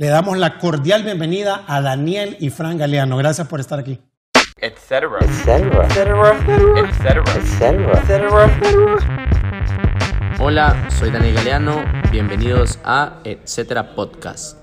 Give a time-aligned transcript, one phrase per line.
[0.00, 3.18] Le damos la cordial bienvenida a Daniel y Fran Galeano.
[3.18, 4.00] Gracias por estar aquí.
[4.56, 6.38] etcétera, etcétera,
[6.78, 8.48] etcétera, etcétera.
[10.40, 11.84] Hola, soy Daniel Galeano.
[12.10, 14.56] Bienvenidos a Etcétera Podcast.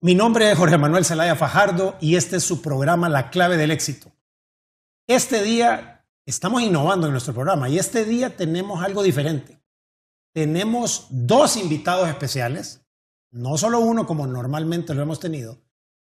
[0.00, 3.72] Mi nombre es Jorge Manuel Zelaya Fajardo y este es su programa La clave del
[3.72, 4.10] éxito.
[5.06, 9.60] Este día estamos innovando en nuestro programa y este día tenemos algo diferente.
[10.32, 12.81] Tenemos dos invitados especiales
[13.32, 15.58] no solo uno como normalmente lo hemos tenido,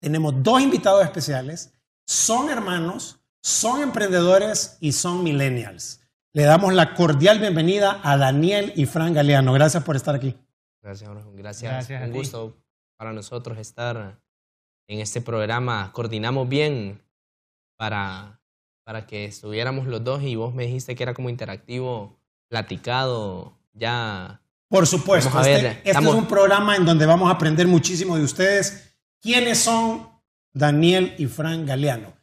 [0.00, 1.74] tenemos dos invitados especiales,
[2.06, 6.00] son hermanos, son emprendedores y son millennials.
[6.32, 9.52] Le damos la cordial bienvenida a Daniel y Fran Galeano.
[9.52, 10.36] Gracias por estar aquí.
[10.80, 12.06] Gracias, Gracias.
[12.06, 12.56] Un gusto
[12.96, 14.20] para nosotros estar
[14.86, 15.90] en este programa.
[15.92, 17.02] Coordinamos bien
[17.76, 18.40] para,
[18.84, 24.40] para que estuviéramos los dos y vos me dijiste que era como interactivo, platicado, ya
[24.68, 28.94] por supuesto, este, este, es un programa en donde vamos a aprender muchísimo de ustedes.
[29.20, 30.08] ¿Quiénes son
[30.52, 32.14] Daniel y Fran Galeano?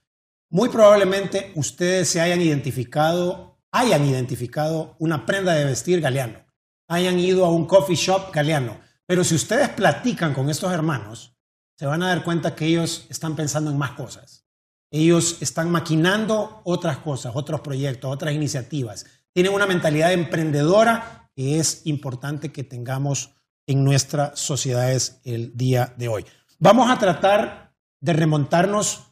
[0.52, 6.46] Muy probablemente ustedes se hayan identificado, hayan identificado una prenda de vestir Galeano,
[6.88, 8.80] hayan ido a un coffee shop Galeano.
[9.08, 11.36] Pero si ustedes platican con estos hermanos,
[11.78, 14.46] se van a dar cuenta que ellos están pensando en más cosas.
[14.92, 19.06] Ellos están maquinando otras cosas, otros proyectos, otras iniciativas.
[19.34, 23.32] Tienen una mentalidad emprendedora que es importante que tengamos
[23.68, 26.26] en nuestras sociedades el día de hoy.
[26.60, 29.04] Vamos a tratar de remontarnos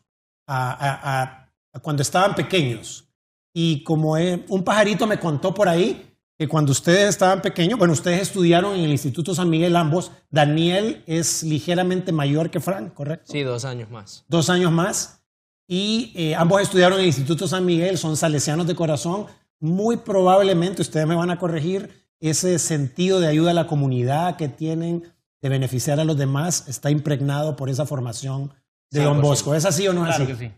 [0.47, 1.49] a,
[1.81, 3.09] cuando estaban pequeños.
[3.53, 8.21] Y como un pajarito me contó por ahí, que cuando ustedes estaban pequeños, bueno, ustedes
[8.21, 10.11] estudiaron en el Instituto San Miguel ambos.
[10.31, 13.31] Daniel es ligeramente mayor que Frank, ¿correcto?
[13.31, 14.25] Sí, dos años más.
[14.27, 15.23] Dos años más.
[15.67, 19.27] Y eh, ambos estudiaron en el Instituto San Miguel, son salesianos de corazón.
[19.59, 24.47] Muy probablemente, ustedes me van a corregir, ese sentido de ayuda a la comunidad que
[24.47, 25.03] tienen
[25.41, 28.53] de beneficiar a los demás está impregnado por esa formación
[28.91, 29.53] de Don Bosco.
[29.55, 30.25] ¿Es así o no es así?
[30.25, 30.51] Que sí.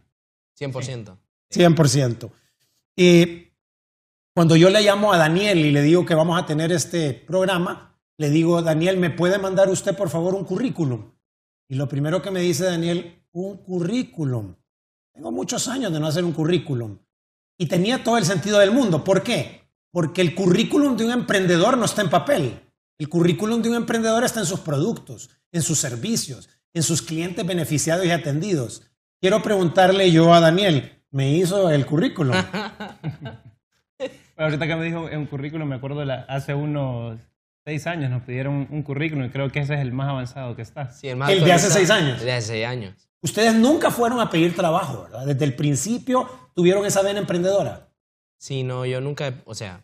[0.59, 1.17] 100%.
[1.51, 2.29] 100%.
[2.95, 3.47] Y
[4.35, 7.97] cuando yo le llamo a Daniel y le digo que vamos a tener este programa,
[8.17, 11.13] le digo, Daniel, ¿me puede mandar usted por favor un currículum?
[11.67, 14.55] Y lo primero que me dice Daniel, un currículum.
[15.13, 16.99] Tengo muchos años de no hacer un currículum.
[17.57, 19.03] Y tenía todo el sentido del mundo.
[19.03, 19.64] ¿Por qué?
[19.95, 22.59] Porque el currículum de un emprendedor no está en papel.
[22.97, 27.47] El currículum de un emprendedor está en sus productos, en sus servicios, en sus clientes
[27.47, 28.91] beneficiados y atendidos.
[29.21, 32.35] Quiero preguntarle yo a Daniel, ¿me hizo el currículum?
[34.35, 37.17] ahorita que me dijo un currículum, me acuerdo hace unos
[37.63, 40.63] seis años nos pidieron un, currículum y creo que ese es el más avanzado que
[40.63, 40.91] está.
[40.91, 42.19] Sí, el, de hace seis años.
[42.19, 42.95] El de hace seis años.
[43.21, 45.25] Ustedes nunca fueron a pedir trabajo, ¿verdad?
[45.25, 47.87] Desde el principio tuvieron esa vena emprendedora.
[48.37, 49.83] Sí, no, yo nunca, o sea,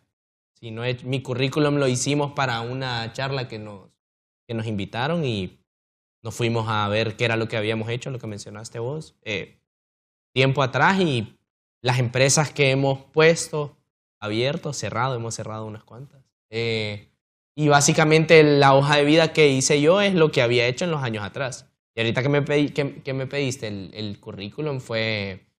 [0.54, 3.90] si no he, mi currículum lo hicimos para una charla que nos,
[4.48, 5.60] que nos invitaron y
[6.22, 9.60] nos fuimos a ver qué era lo que habíamos hecho, lo que mencionaste vos, eh,
[10.34, 11.40] tiempo atrás y
[11.82, 13.78] las empresas que hemos puesto,
[14.20, 16.24] abierto, cerrado, hemos cerrado unas cuantas.
[16.50, 17.10] Eh,
[17.56, 20.92] y básicamente la hoja de vida que hice yo es lo que había hecho en
[20.92, 21.72] los años atrás.
[21.96, 25.51] Y ahorita que me, que, me pediste el, el currículum fue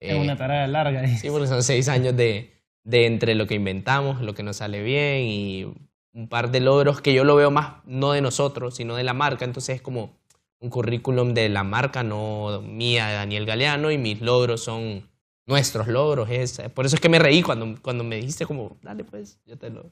[0.00, 1.06] es una tarea larga.
[1.16, 2.52] Sí, porque son seis años de,
[2.84, 5.64] de entre lo que inventamos, lo que nos sale bien y
[6.12, 9.14] un par de logros que yo lo veo más no de nosotros, sino de la
[9.14, 9.44] marca.
[9.44, 10.16] Entonces es como
[10.60, 15.08] un currículum de la marca, no mía, de Daniel Galeano, y mis logros son
[15.46, 16.28] nuestros logros.
[16.30, 19.56] Es, por eso es que me reí cuando, cuando me dijiste como, dale pues, yo
[19.56, 19.90] te lo...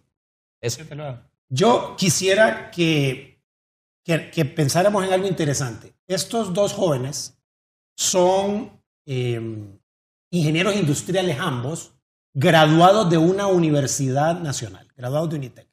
[0.61, 0.79] Eso.
[0.79, 1.21] Yo, te lo hago.
[1.49, 3.43] yo quisiera que,
[4.05, 5.95] que, que, pensáramos en algo interesante.
[6.07, 7.39] Estos dos jóvenes
[7.95, 8.73] son
[9.05, 9.41] eh,
[10.31, 11.93] ingenieros industriales ambos,
[12.35, 15.69] graduados de una universidad nacional, graduados de UNITEC.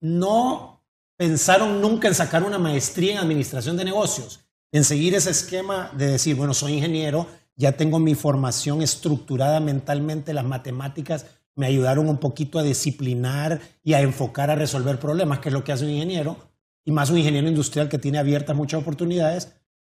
[0.00, 0.84] No
[1.16, 4.40] pensaron nunca en sacar una maestría en administración de negocios,
[4.72, 10.34] en seguir ese esquema de decir, bueno, soy ingeniero, ya tengo mi formación estructurada mentalmente,
[10.34, 15.48] las matemáticas me ayudaron un poquito a disciplinar y a enfocar a resolver problemas, que
[15.48, 16.36] es lo que hace un ingeniero,
[16.84, 19.52] y más un ingeniero industrial que tiene abiertas muchas oportunidades,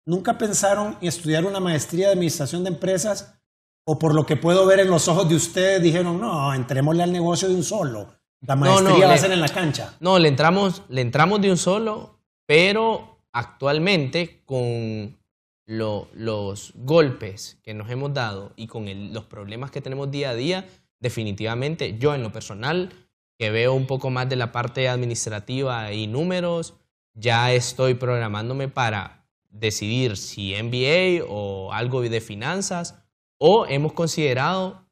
[0.06, 3.34] ¿Nunca pensaron en estudiar una maestría de administración de empresas?
[3.84, 7.12] ¿O por lo que puedo ver en los ojos de ustedes dijeron, no, entrémosle al
[7.12, 8.06] negocio de un solo?
[8.40, 9.96] La maestría va a ser en la cancha.
[9.98, 15.16] No, le entramos, le entramos de un solo, pero actualmente con
[15.66, 20.68] los golpes que nos hemos dado y con los problemas que tenemos día a día,
[21.00, 22.92] definitivamente yo en lo personal,
[23.36, 26.74] que veo un poco más de la parte administrativa y números,
[27.14, 32.96] ya estoy programándome para decidir si MBA o algo de finanzas,
[33.38, 34.86] o hemos considerado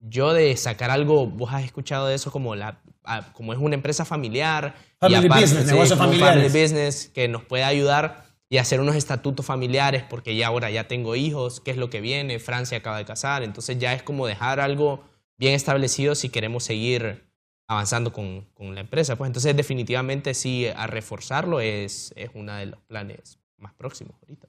[0.00, 3.74] yo de sacar algo, vos has escuchado de eso como, la, ah, como es una
[3.74, 4.74] empresa familiar.
[4.98, 6.34] Family business, negocio familiar.
[6.34, 10.88] Family business que nos puede ayudar y hacer unos estatutos familiares porque ya ahora ya
[10.88, 14.26] tengo hijos, qué es lo que viene, Francia acaba de casar, entonces ya es como
[14.26, 15.04] dejar algo
[15.38, 17.24] bien establecido si queremos seguir
[17.66, 19.16] avanzando con, con la empresa.
[19.16, 24.48] Pues entonces definitivamente sí, a reforzarlo es, es uno de los planes más próximos ahorita.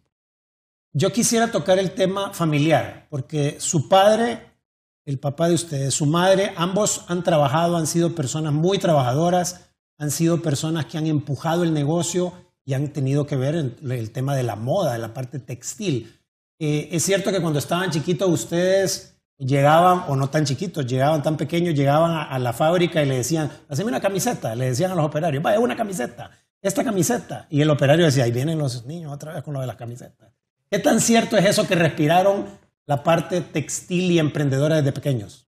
[0.92, 4.39] Yo quisiera tocar el tema familiar, porque su padre,
[5.06, 10.12] el papá de ustedes, su madre, ambos han trabajado, han sido personas muy trabajadoras, han
[10.12, 12.33] sido personas que han empujado el negocio
[12.65, 16.19] y han tenido que ver el tema de la moda, de la parte textil.
[16.59, 21.38] Eh, es cierto que cuando estaban chiquitos ustedes llegaban, o no tan chiquitos, llegaban tan
[21.38, 25.06] pequeños, llegaban a, la fábrica y le decían, haceme una camiseta, le decían a los
[25.06, 26.31] operarios, vaya, una camiseta,
[26.63, 27.45] esta camiseta.
[27.50, 30.33] Y el operario decía, ahí vienen los niños otra vez con lo de las camisetas.
[30.71, 32.45] ¿Qué tan cierto es eso que respiraron
[32.86, 35.48] la parte textil y emprendedora desde pequeños?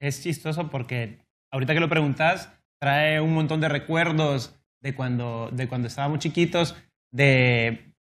[0.00, 1.20] Es chistoso porque
[1.50, 6.74] ahorita que lo preguntas, trae un montón de recuerdos de cuando, de cuando estábamos chiquitos,
[7.10, 7.94] de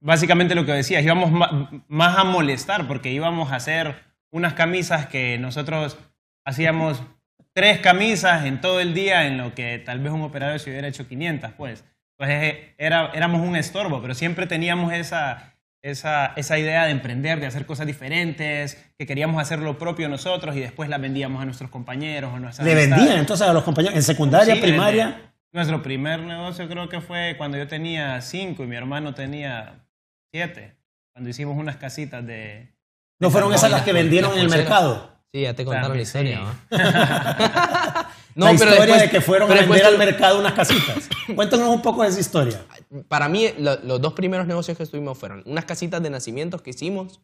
[0.00, 1.30] básicamente lo que decías, íbamos
[1.88, 3.94] más a molestar porque íbamos a hacer
[4.30, 5.98] unas camisas que nosotros
[6.44, 7.02] hacíamos
[7.52, 10.88] tres camisas en todo el día, en lo que tal vez un operario se hubiera
[10.88, 11.84] hecho 500, pues.
[12.16, 17.40] Pues eh, era, éramos un estorbo, pero siempre teníamos esa, esa, esa, idea de emprender,
[17.40, 21.44] de hacer cosas diferentes, que queríamos hacer lo propio nosotros y después la vendíamos a
[21.44, 25.32] nuestros compañeros o nuestras ¿Le vendían entonces a los compañeros en secundaria, primaria?
[25.52, 29.86] nuestro primer negocio creo que fue cuando yo tenía cinco y mi hermano tenía
[30.30, 30.76] siete,
[31.14, 32.74] cuando hicimos unas casitas de...
[33.18, 35.16] ¿No fueron esas las que vendieron en el mercado?
[35.32, 36.40] Sí, ya te contaron la historia.
[38.36, 41.08] no, la pero historia de que fueron a vender al mercado unas casitas.
[41.34, 42.66] Cuéntanos un poco de esa historia.
[43.08, 47.22] Para mí, los dos primeros negocios que estuvimos fueron unas casitas de nacimientos que hicimos,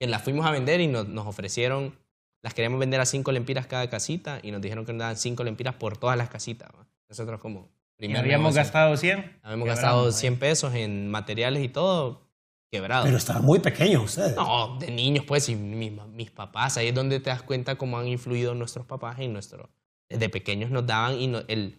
[0.00, 1.94] que las fuimos a vender y nos, ofrecieron,
[2.42, 5.44] las queríamos vender a cinco lempiras cada casita y nos dijeron que nos daban cinco
[5.44, 6.70] lempiras por todas las casitas.
[7.10, 7.68] Nosotros como...
[8.16, 9.40] ¿Habíamos gastado 100?
[9.42, 12.22] Habíamos gastado 100 pesos en materiales y todo,
[12.70, 13.04] quebrado.
[13.04, 14.36] Pero estaban muy pequeños ustedes.
[14.36, 16.78] No, de niños, pues, y mis, mis, papás.
[16.78, 19.68] Ahí es donde te das cuenta cómo han influido nuestros papás y nuestro.
[20.08, 21.78] Desde pequeños nos daban y el,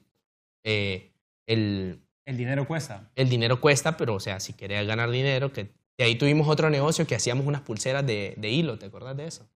[0.64, 1.12] eh,
[1.48, 2.02] el.
[2.26, 3.10] El dinero cuesta.
[3.16, 5.72] El dinero cuesta, pero, o sea, si querías ganar dinero, que.
[5.98, 9.28] Y ahí tuvimos otro negocio que hacíamos unas pulseras de, de hilo, ¿te acuerdas de
[9.28, 9.50] eso?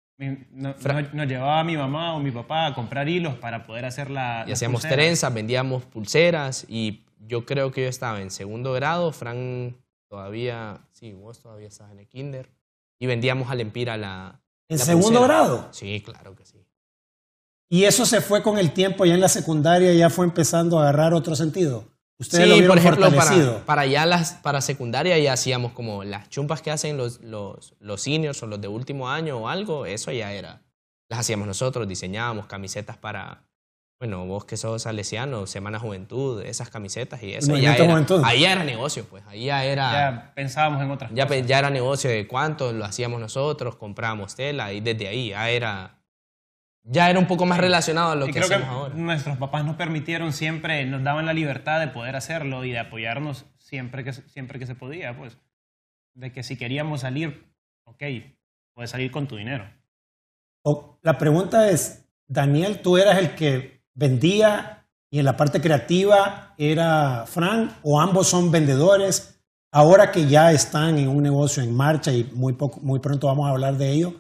[0.52, 4.46] Nos no, llevaba mi mamá o mi papá a comprar hilos para poder hacer la.
[4.48, 9.76] Y hacíamos trenzas, vendíamos pulseras y yo creo que yo estaba en segundo grado, Fran
[10.08, 12.50] todavía, sí, vos todavía estás en el kinder.
[13.00, 14.40] Y vendíamos al Empira la...
[14.70, 15.68] ¿En segundo grado?
[15.72, 16.63] Sí, claro que sí.
[17.70, 20.84] ¿Y eso se fue con el tiempo, ya en la secundaria ya fue empezando a
[20.84, 21.94] agarrar otro sentido?
[22.20, 26.30] Ustedes sí, lo por ejemplo, para, para, ya las, para secundaria ya hacíamos como las
[26.30, 30.12] chumpas que hacen los, los, los seniors o los de último año o algo, eso
[30.12, 30.62] ya era.
[31.10, 33.44] Las hacíamos nosotros, diseñábamos camisetas para,
[34.00, 37.56] bueno, vos que sos salesiano, Semana Juventud, esas camisetas y eso.
[37.58, 39.24] Ya era, ahí ya era negocio, pues.
[39.28, 39.92] Ahí ya era.
[39.92, 41.48] Ya pensábamos en otras ya, cosas.
[41.48, 46.03] Ya era negocio de cuánto lo hacíamos nosotros, comprábamos tela y desde ahí ya era.
[46.84, 48.94] Ya era un poco más relacionado a lo que hacemos ahora.
[48.96, 53.46] Nuestros papás nos permitieron siempre, nos daban la libertad de poder hacerlo y de apoyarnos
[53.58, 55.38] siempre que, siempre que se podía, pues.
[56.14, 57.54] De que si queríamos salir,
[57.86, 58.04] ok,
[58.74, 59.66] puedes salir con tu dinero.
[61.02, 67.26] la pregunta es, Daniel, tú eras el que vendía y en la parte creativa era
[67.28, 69.40] Frank o ambos son vendedores.
[69.72, 73.48] Ahora que ya están en un negocio en marcha y muy, poco, muy pronto vamos
[73.48, 74.16] a hablar de ello,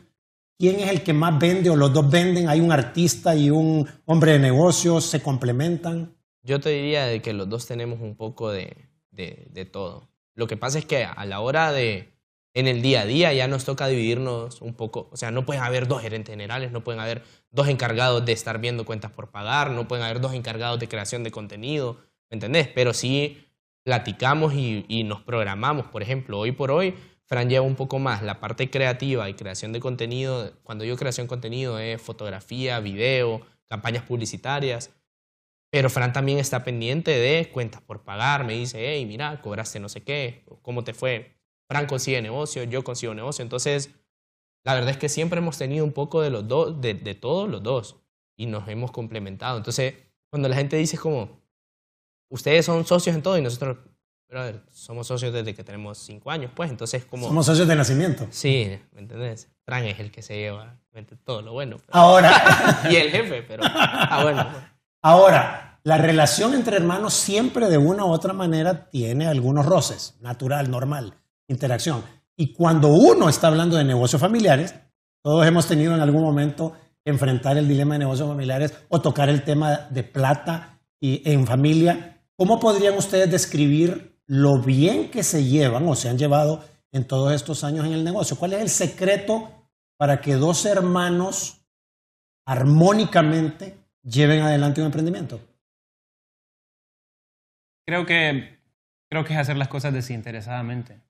[0.57, 2.49] ¿quién es el que más vende o los dos venden?
[2.49, 5.05] ¿Hay un artista y un hombre de negocios?
[5.05, 6.15] ¿Se complementan?
[6.41, 8.75] Yo te diría que los dos tenemos un poco de,
[9.11, 10.09] de, de todo.
[10.35, 12.13] Lo que pasa es que a la hora de,
[12.53, 15.63] en el día a día ya nos toca dividirnos un poco, o sea, no pueden
[15.63, 19.71] haber dos gerentes generales, no pueden haber dos encargados de estar viendo cuentas por pagar,
[19.71, 21.97] no pueden haber dos encargados de creación de contenido,
[22.29, 22.67] ¿me entendés?
[22.67, 23.47] Pero sí
[23.83, 26.95] platicamos y, nos programamos, por ejemplo, hoy por hoy,
[27.33, 31.25] Fran lleva un poco más la parte creativa y creación de contenido, cuando yo creación
[31.25, 34.91] de contenido es fotografía, video, campañas publicitarias,
[35.71, 39.89] pero Fran también está pendiente de cuentas por pagar, me dice, hey, mira, cobraste no
[39.89, 41.35] sé qué, ¿cómo te fue?
[41.67, 43.41] Fran consigue negocio, yo consigo negocio.
[43.41, 43.89] Entonces,
[44.63, 47.63] la verdad es que siempre hemos tenido un poco de los dos, de, todos los
[47.63, 47.95] dos,
[48.37, 49.57] y nos hemos complementado.
[49.57, 49.95] Entonces,
[50.29, 51.41] cuando la gente dice como,
[52.29, 53.79] ustedes son socios en todo y nosotros,
[54.71, 57.27] somos socios desde que tenemos cinco años, pues, entonces como...
[57.27, 58.27] Somos socios de nacimiento.
[58.29, 59.49] Sí, ¿me entendés?
[59.65, 60.75] Fran es el que se lleva
[61.23, 61.77] todo lo bueno.
[61.91, 62.83] Ahora...
[62.89, 63.63] y el jefe, pero...
[63.65, 64.47] Ah, bueno.
[64.51, 64.63] Pues.
[65.01, 70.69] Ahora, la relación entre hermanos siempre de una u otra manera tiene algunos roces, natural,
[70.69, 71.15] normal
[71.47, 72.03] interacción.
[72.35, 74.75] Y cuando uno está hablando de negocios familiares,
[75.21, 76.73] todos hemos tenido en algún momento
[77.05, 82.21] enfrentar el dilema de negocios familiares o tocar el tema de plata y en familia.
[82.35, 87.33] ¿Cómo podrían ustedes describir lo bien que se llevan o se han llevado en todos
[87.33, 88.37] estos años en el negocio?
[88.37, 89.51] ¿Cuál es el secreto
[89.97, 91.65] para que dos hermanos
[92.45, 95.39] armónicamente lleven adelante un emprendimiento?
[97.85, 98.59] Creo que,
[99.09, 101.01] creo que es hacer las cosas desinteresadamente.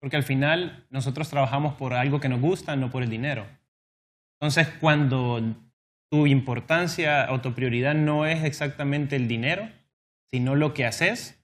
[0.00, 3.46] Porque al final nosotros trabajamos por algo que nos gusta, no por el dinero.
[4.40, 5.40] Entonces, cuando
[6.10, 9.68] tu importancia o tu prioridad no es exactamente el dinero,
[10.30, 11.37] sino lo que haces,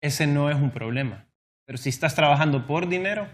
[0.00, 1.26] ese no es un problema.
[1.66, 3.28] Pero si estás trabajando por dinero,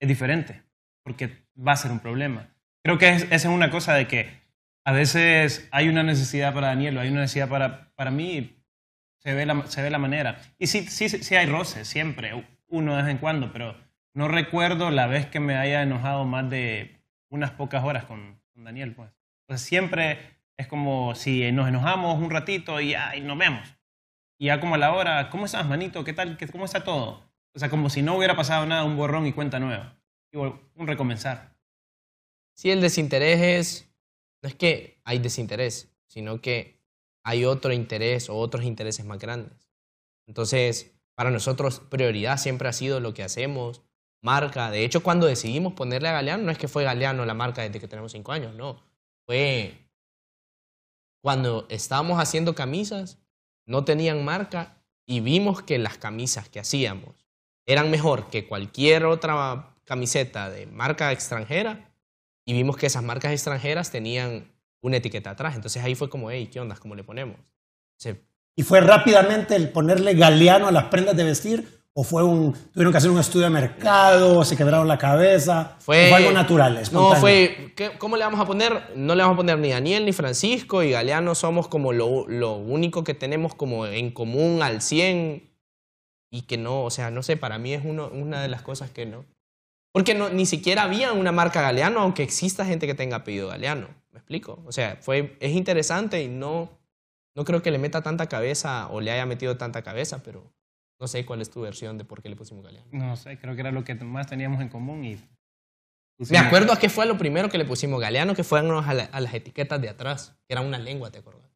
[0.00, 0.62] es diferente,
[1.02, 2.48] porque va a ser un problema.
[2.84, 4.42] Creo que esa es una cosa de que
[4.84, 8.58] a veces hay una necesidad para Daniel o hay una necesidad para, para mí,
[9.18, 10.40] se ve, la, se ve la manera.
[10.58, 13.76] Y sí, sí, sí hay roces, siempre, uno de vez en cuando, pero
[14.14, 18.94] no recuerdo la vez que me haya enojado más de unas pocas horas con, Daniel.
[18.94, 19.10] Pues.
[19.46, 20.18] pues siempre
[20.56, 23.74] es como si nos enojamos un ratito y, ay, nos vemos.
[24.42, 26.02] Y ya como a la hora, ¿cómo estás, manito?
[26.02, 26.36] ¿Qué tal?
[26.50, 27.22] ¿Cómo está todo?
[27.54, 29.96] O sea, como si no hubiera pasado nada, un borrón y cuenta nueva.
[30.32, 31.54] un recomenzar.
[32.52, 33.94] Sí, el desinterés es
[34.42, 36.80] no es que hay desinterés, sino que
[37.22, 39.70] hay otro interés o otros intereses más grandes.
[40.26, 43.82] Entonces, para nosotros prioridad siempre ha sido lo que hacemos,
[44.22, 44.72] marca.
[44.72, 47.78] De hecho, cuando decidimos ponerle a Galeano, no es que fue Galeano la marca desde
[47.78, 48.82] que tenemos cinco años, no.
[49.24, 49.86] Fue
[51.22, 53.21] cuando estábamos haciendo camisas,
[53.66, 57.26] no tenían marca y vimos que las camisas que hacíamos
[57.66, 61.92] eran mejor que cualquier otra camiseta de marca extranjera
[62.44, 65.54] y vimos que esas marcas extranjeras tenían una etiqueta atrás.
[65.54, 66.76] Entonces ahí fue como, hey, ¿qué onda?
[66.76, 67.36] ¿Cómo le ponemos?
[68.54, 71.81] ¿Y fue rápidamente el ponerle galeano a las prendas de vestir?
[71.94, 75.76] ¿O fue un, tuvieron que hacer un estudio de mercado, se quebraron la cabeza?
[75.78, 78.92] Fue, ¿O algo natural, No, fue, ¿cómo le vamos a poner?
[78.96, 82.54] No le vamos a poner ni Daniel ni Francisco y Galeano somos como lo, lo
[82.54, 85.50] único que tenemos como en común al 100
[86.30, 88.90] y que no, o sea, no sé, para mí es uno, una de las cosas
[88.90, 89.26] que no.
[89.92, 93.88] Porque no, ni siquiera había una marca Galeano, aunque exista gente que tenga apellido Galeano.
[94.12, 94.62] ¿Me explico?
[94.64, 96.70] O sea, fue, es interesante y no,
[97.36, 100.50] no creo que le meta tanta cabeza o le haya metido tanta cabeza, pero
[101.02, 102.86] no sé cuál es tu versión de por qué le pusimos Galeano.
[102.92, 105.20] No sé, creo que era lo que más teníamos en común y...
[106.30, 109.20] Me acuerdo a qué fue lo primero que le pusimos Galeano, que fueron a, a
[109.20, 111.50] las etiquetas de atrás, que era una lengua, ¿te acuerdas?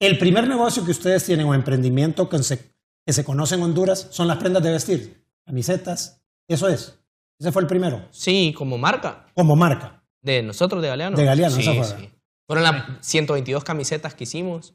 [0.00, 4.08] El primer negocio que ustedes tienen o emprendimiento que se, que se conoce en Honduras
[4.10, 6.98] son las prendas de vestir, camisetas, eso es.
[7.38, 8.08] Ese fue el primero.
[8.12, 9.26] Sí, como marca.
[9.34, 10.02] Como marca.
[10.22, 11.18] De nosotros, de Galeano.
[11.18, 11.84] De Galeano, sí, fue.
[11.84, 12.10] Sí.
[12.46, 14.74] Fueron las 122 camisetas que hicimos,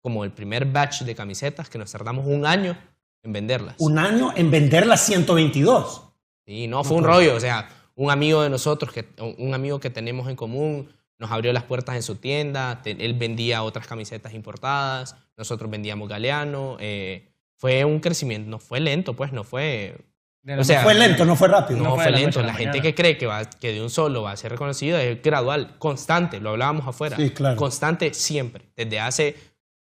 [0.00, 2.76] como el primer batch de camisetas que nos tardamos un año
[3.22, 3.74] en venderlas.
[3.78, 6.02] Un año en vender las 122.
[6.46, 7.36] Sí, no, fue un rollo.
[7.36, 9.06] O sea, un amigo de nosotros, que,
[9.38, 12.80] un amigo que tenemos en común, nos abrió las puertas en su tienda.
[12.84, 16.76] Él vendía otras camisetas importadas, nosotros vendíamos Galeano.
[16.80, 19.96] Eh, fue un crecimiento, no fue lento, pues, no fue
[20.58, 21.82] o sea, fue lento, no fue rápido.
[21.82, 22.40] No, fue, lento.
[22.42, 25.22] La, gente que cree que, va, que de un solo va a ser reconocido es
[25.22, 27.16] gradual, constante, lo hablábamos afuera.
[27.16, 27.56] Sí, claro.
[27.56, 28.64] Constante siempre.
[28.74, 29.36] Desde hace.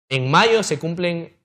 [0.09, 1.37] En mayo se cumplen.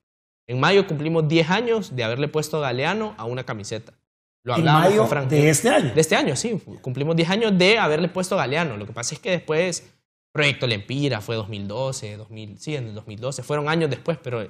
[0.46, 3.94] En mayo cumplimos 10 años de haberle puesto Galeano a una camiseta.
[4.42, 5.28] Lo hablábamos ¿En mayo con Frank.
[5.28, 5.94] ¿De este año?
[5.94, 6.60] De este año, sí.
[6.80, 8.76] Cumplimos 10 años de haberle puesto Galeano.
[8.76, 9.94] Lo que pasa es que después.
[10.32, 13.42] Proyecto Lempira fue 2012, 2000, sí, en el 2012.
[13.42, 14.46] Fueron años después, pero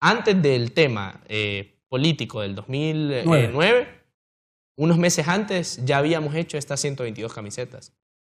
[0.00, 1.22] antes del tema.
[1.28, 3.86] Eh, político del 2009,
[4.76, 7.92] unos meses antes ya habíamos hecho estas 122 camisetas.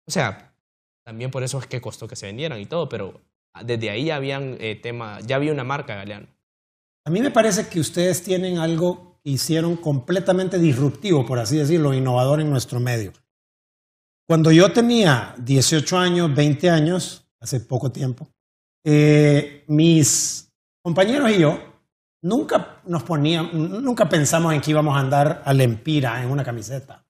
[0.08, 0.56] O sea,
[1.04, 3.20] también por eso es que costó que se vendieran y todo, pero
[3.62, 6.26] desde ahí ya, habían, eh, tema, ya había una marca Galeano.
[7.06, 11.94] A mí me parece que ustedes tienen algo que hicieron completamente disruptivo, por así decirlo,
[11.94, 13.12] innovador en nuestro medio.
[14.26, 18.28] Cuando yo tenía 18 años, 20 años, hace poco tiempo,
[18.84, 20.50] eh, mis
[20.82, 21.58] compañeros y yo
[22.22, 27.04] nunca nos poníamos, nunca pensamos en que íbamos a andar al Empira en una camiseta.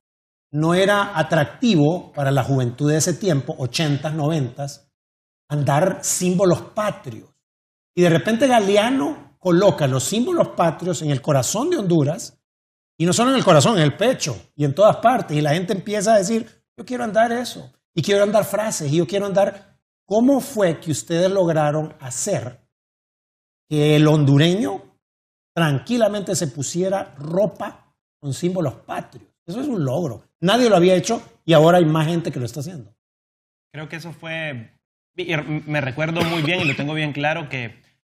[0.52, 4.66] No era atractivo para la juventud de ese tiempo, 80s, 90
[5.54, 7.30] andar símbolos patrios.
[7.96, 12.38] Y de repente Galeano coloca los símbolos patrios en el corazón de Honduras,
[12.98, 15.36] y no solo en el corazón, en el pecho y en todas partes.
[15.36, 16.46] Y la gente empieza a decir,
[16.76, 19.74] yo quiero andar eso, y quiero andar frases, y yo quiero andar...
[20.06, 22.60] ¿Cómo fue que ustedes lograron hacer
[23.70, 24.94] que el hondureño
[25.54, 29.30] tranquilamente se pusiera ropa con símbolos patrios.
[29.46, 30.24] Eso es un logro.
[30.40, 32.94] Nadie lo había hecho y ahora hay más gente que lo está haciendo.
[33.72, 34.78] Creo que eso fue,
[35.16, 37.74] me recuerdo muy bien y lo tengo bien claro que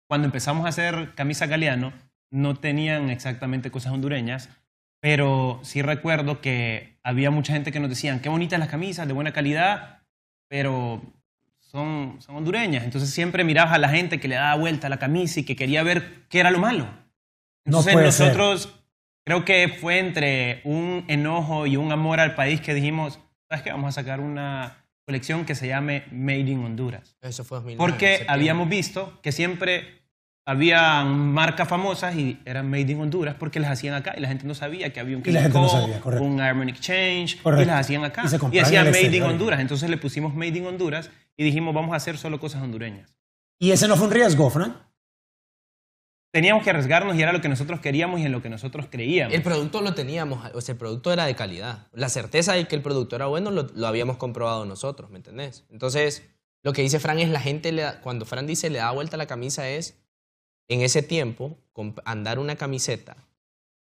[0.08, 1.94] cuando empezamos a hacer camisa galeano
[2.32, 4.50] no tenían exactamente cosas hondureñas,
[5.00, 9.14] pero sí recuerdo que había mucha gente que nos decían, qué bonitas las camisas, de
[9.14, 10.00] buena calidad,
[10.48, 11.02] pero
[11.60, 12.84] son, son hondureñas.
[12.84, 15.56] Entonces siempre mirabas a la gente que le daba vuelta a la camisa y que
[15.56, 16.88] quería ver qué era lo malo.
[17.66, 18.74] Entonces nosotros
[19.24, 23.72] creo que fue entre un enojo y un amor al país que dijimos, ¿sabes qué?
[23.72, 27.16] Vamos a sacar una colección que se llame Made in Honduras.
[27.22, 30.02] Eso fue 2009, Porque habíamos visto que siempre
[30.46, 34.46] había marcas famosas y eran Made in Honduras porque las hacían acá y la gente
[34.46, 36.26] no sabía que había un Y la gente no Clinico, sabía, correcto.
[36.26, 37.64] un Iron Exchange Correcto.
[37.64, 38.24] y las hacían acá.
[38.26, 39.24] Y se Y, hacían Made in.
[39.24, 39.62] Honduras.
[39.62, 43.16] Entonces le pusimos Made in Honduras y dijimos, vamos a hacer solo cosas hondureñas.
[43.60, 44.76] Y ese no fue un riesgo, Frank.
[46.38, 49.34] Teníamos que arriesgarnos y era lo que nosotros queríamos y en lo que nosotros creíamos.
[49.34, 51.88] El producto lo teníamos, o sea, el producto era de calidad.
[51.94, 55.66] La certeza de que el producto era bueno lo, lo habíamos comprobado nosotros, ¿me entendés?
[55.72, 56.30] Entonces,
[56.62, 59.16] lo que dice Fran es la gente, le da- cuando Fran dice le da vuelta
[59.16, 59.98] a la camisa es,
[60.68, 61.58] en ese tiempo,
[62.06, 63.18] andar una camiseta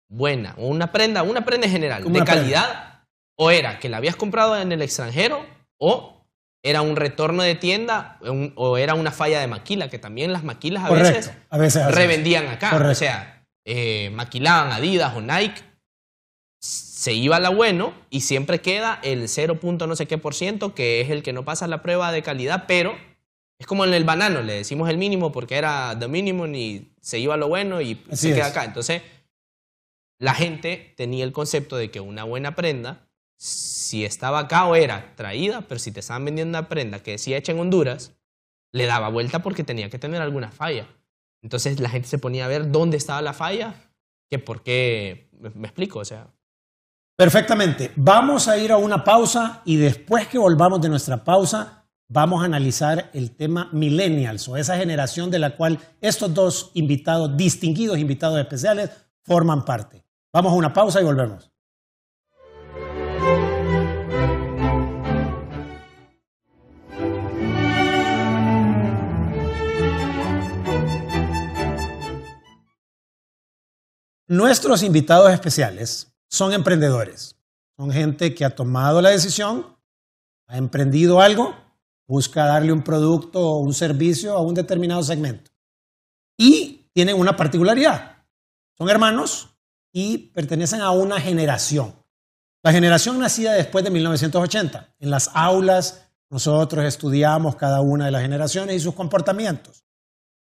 [0.07, 2.23] buena, o una prenda, una prenda en general, de prenda.
[2.25, 3.03] calidad,
[3.35, 5.45] o era que la habías comprado en el extranjero,
[5.77, 6.16] o
[6.69, 10.43] era un retorno de tienda, un- o era una falla de maquila, que también las
[10.43, 11.31] maquilas a Correcto.
[11.57, 12.69] veces A revendían acá.
[12.71, 12.91] Correcto.
[12.91, 15.61] O sea, eh, maquilaban Adidas o Nike,
[16.59, 19.59] se iba a la bueno y siempre queda el 0.
[19.59, 22.23] punto no sé qué por ciento, que es el que no pasa la prueba de
[22.23, 22.97] calidad, pero
[23.59, 27.19] es como en el banano, le decimos el mínimo porque era the minimum y se
[27.19, 28.51] iba a lo bueno y Así se queda es.
[28.51, 28.65] acá.
[28.65, 29.01] Entonces,
[30.19, 33.07] la gente tenía el concepto de que una buena prenda,
[33.87, 37.37] si estaba acá o era traída, pero si te estaban vendiendo una prenda que decía
[37.37, 38.13] hecha en Honduras,
[38.71, 40.87] le daba vuelta porque tenía que tener alguna falla.
[41.41, 43.75] Entonces la gente se ponía a ver dónde estaba la falla,
[44.29, 46.27] que por qué, me, me explico, o sea,
[47.17, 47.91] Perfectamente.
[47.95, 52.45] Vamos a ir a una pausa y después que volvamos de nuestra pausa, vamos a
[52.45, 58.39] analizar el tema millennials o esa generación de la cual estos dos invitados, distinguidos invitados
[58.39, 58.91] especiales,
[59.23, 60.05] forman parte.
[60.31, 61.51] Vamos a una pausa y volvemos.
[74.29, 77.37] Nuestros invitados especiales son emprendedores.
[77.77, 79.77] Son gente que ha tomado la decisión,
[80.47, 81.55] ha emprendido algo,
[82.07, 85.51] busca darle un producto o un servicio a un determinado segmento.
[86.37, 88.25] Y tienen una particularidad.
[88.77, 89.49] Son hermanos
[89.93, 91.95] y pertenecen a una generación.
[92.63, 94.95] La generación nacida después de 1980.
[94.99, 99.85] En las aulas nosotros estudiamos cada una de las generaciones y sus comportamientos.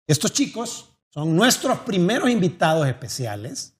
[0.06, 3.76] Estos chicos son nuestros primeros invitados especiales,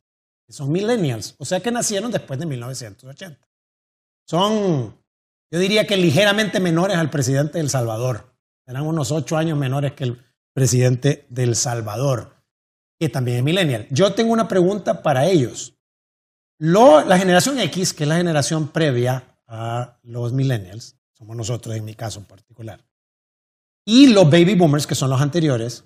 [0.46, 3.48] que son millennials, o sea que nacieron después de 1980.
[4.28, 4.96] Son,
[5.52, 8.34] yo diría que ligeramente menores al presidente del Salvador.
[8.66, 12.36] Serán unos ocho años menores que el presidente del Salvador,
[13.00, 13.88] que también es millennial.
[13.90, 15.74] Yo tengo una pregunta para ellos.
[16.60, 21.84] Lo- la generación X, que es la generación previa a los millennials, somos nosotros en
[21.86, 22.86] mi caso en particular,
[23.86, 25.86] y los baby boomers, que son los anteriores,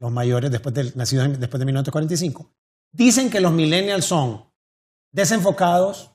[0.00, 2.50] los mayores después de, nacidos después de 1945,
[2.92, 4.44] dicen que los millennials son
[5.12, 6.12] desenfocados,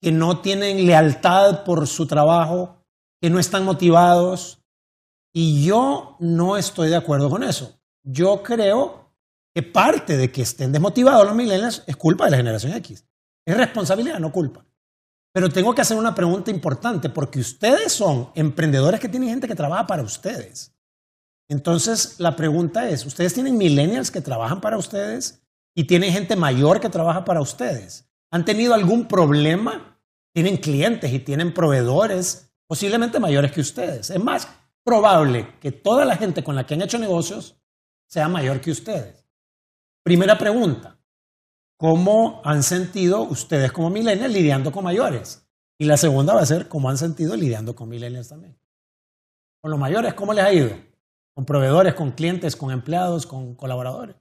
[0.00, 2.84] que no tienen lealtad por su trabajo,
[3.20, 4.64] que no están motivados.
[5.32, 7.80] Y yo no estoy de acuerdo con eso.
[8.02, 9.12] Yo creo
[9.54, 13.06] que parte de que estén desmotivados los millennials es culpa de la generación X.
[13.46, 14.64] Es responsabilidad, no culpa.
[15.32, 19.54] Pero tengo que hacer una pregunta importante porque ustedes son emprendedores que tienen gente que
[19.54, 20.71] trabaja para ustedes.
[21.52, 25.42] Entonces, la pregunta es, ¿ustedes tienen millennials que trabajan para ustedes
[25.74, 28.10] y tienen gente mayor que trabaja para ustedes?
[28.30, 30.00] ¿Han tenido algún problema?
[30.32, 34.08] Tienen clientes y tienen proveedores posiblemente mayores que ustedes.
[34.08, 34.48] Es más
[34.82, 37.60] probable que toda la gente con la que han hecho negocios
[38.08, 39.26] sea mayor que ustedes.
[40.02, 40.98] Primera pregunta,
[41.76, 45.46] ¿cómo han sentido ustedes como millennials lidiando con mayores?
[45.78, 48.58] Y la segunda va a ser, ¿cómo han sentido lidiando con millennials también?
[49.60, 50.91] Con los mayores, ¿cómo les ha ido?
[51.34, 54.16] Con proveedores, con clientes, con empleados, con colaboradores.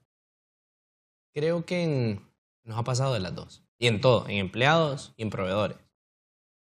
[1.34, 2.30] creo que en-
[2.66, 3.64] nos ha pasado de las dos.
[3.80, 5.78] Y en todo, en empleados y en proveedores.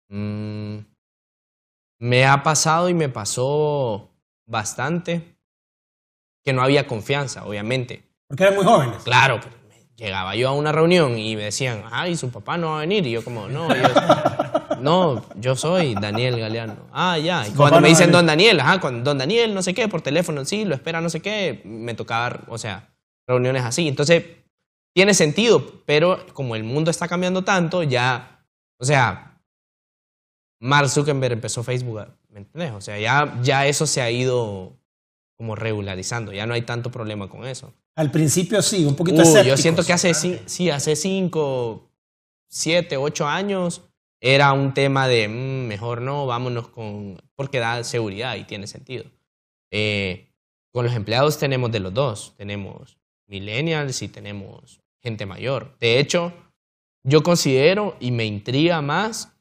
[0.09, 0.77] Mm,
[1.99, 4.11] me ha pasado y me pasó
[4.45, 5.35] bastante
[6.43, 8.03] que no había confianza, obviamente.
[8.27, 9.03] Porque eran muy jóvenes.
[9.03, 9.55] Claro, pero
[9.95, 13.05] llegaba yo a una reunión y me decían, ay, su papá no va a venir.
[13.07, 13.83] Y yo como, no, yo,
[14.81, 16.75] no, yo soy Daniel Galeano.
[16.91, 17.47] Ah, ya.
[17.47, 20.43] Y cuando me dicen don Daniel, ajá, cuando don Daniel, no sé qué, por teléfono,
[20.45, 22.93] sí, lo espera, no sé qué, me tocaba, o sea,
[23.27, 23.87] reuniones así.
[23.87, 24.23] Entonces,
[24.93, 28.45] tiene sentido, pero como el mundo está cambiando tanto, ya,
[28.77, 29.41] o sea,
[30.59, 32.73] Mark Zuckerberg empezó Facebook, ¿me entiendes?
[32.73, 34.77] O sea, ya, ya eso se ha ido
[35.37, 37.73] como regularizando, ya no hay tanto problema con eso.
[37.95, 41.89] Al principio sí, un poquito Uh, yo siento que hace, sí, hace cinco,
[42.47, 43.81] siete, ocho años
[44.21, 49.05] era un tema de mm, mejor no, vámonos con, porque da seguridad y tiene sentido.
[49.71, 50.29] Eh,
[50.71, 55.75] con los empleados tenemos de los dos, tenemos millennials y tenemos gente mayor.
[55.79, 56.31] De hecho,
[57.03, 59.33] yo considero y me intriga más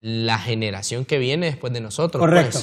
[0.00, 2.20] la generación que viene después de nosotros.
[2.20, 2.58] Correcto.